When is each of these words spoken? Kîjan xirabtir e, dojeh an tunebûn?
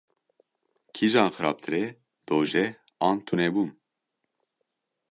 Kîjan 0.95 1.29
xirabtir 1.35 1.73
e, 1.83 1.85
dojeh 2.27 2.71
an 3.07 3.17
tunebûn? 3.25 3.69